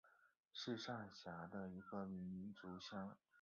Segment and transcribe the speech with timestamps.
[0.51, 3.15] 是下辖的一个民族乡。